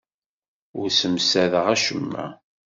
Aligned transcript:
Ur 0.79 0.87
ssemsadeɣ 0.91 1.65
acemma. 1.75 2.25